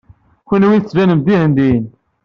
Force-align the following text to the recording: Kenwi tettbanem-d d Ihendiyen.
Kenwi 0.49 0.77
tettbanem-d 0.79 1.25
d 1.25 1.31
Ihendiyen. 1.33 1.85